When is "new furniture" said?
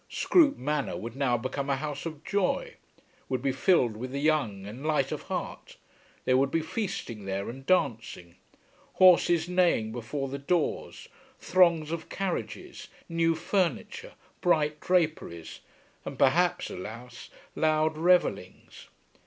13.07-14.13